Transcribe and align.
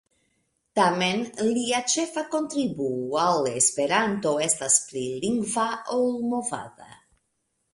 Tamen, 0.77 1.19
lia 1.57 1.81
ĉefa 1.95 2.23
kontribuo 2.35 3.19
al 3.25 3.49
Esperanto 3.51 4.33
estas 4.47 4.79
pli 4.89 5.05
lingva 5.27 5.67
ol 5.99 6.11
movada. 6.33 6.91